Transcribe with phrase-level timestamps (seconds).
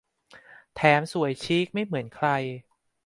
[0.75, 2.27] แถมสวยชิคไม่เหมือนใคร